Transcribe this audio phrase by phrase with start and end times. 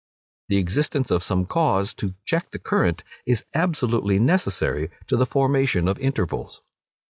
[0.49, 5.87] The existence of some cause to check the current, is absolutely necessary to the formation
[5.87, 6.63] of intervals.